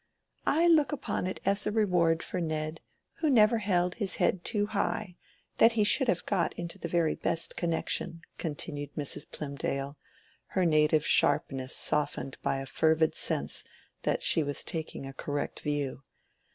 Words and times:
"I 0.47 0.65
look 0.67 0.91
upon 0.91 1.27
it 1.27 1.39
as 1.45 1.67
a 1.67 1.71
reward 1.71 2.23
for 2.23 2.41
Ned, 2.41 2.81
who 3.19 3.29
never 3.29 3.59
held 3.59 3.93
his 3.93 4.15
head 4.15 4.43
too 4.43 4.65
high, 4.65 5.15
that 5.59 5.73
he 5.73 5.83
should 5.83 6.07
have 6.07 6.25
got 6.25 6.53
into 6.53 6.79
the 6.79 6.87
very 6.87 7.13
best 7.13 7.55
connection," 7.55 8.23
continued 8.39 8.95
Mrs. 8.95 9.29
Plymdale, 9.29 9.97
her 10.57 10.65
native 10.65 11.05
sharpness 11.05 11.75
softened 11.75 12.39
by 12.41 12.57
a 12.61 12.65
fervid 12.65 13.13
sense 13.13 13.63
that 14.01 14.23
she 14.23 14.41
was 14.41 14.63
taking 14.63 15.05
a 15.05 15.13
correct 15.13 15.59
view. 15.59 16.01